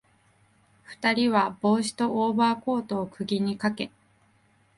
[0.83, 3.91] 二人は帽子とオーバーコートを釘にかけ、